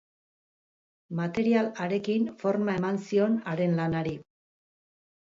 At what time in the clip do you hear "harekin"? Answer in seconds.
1.83-2.25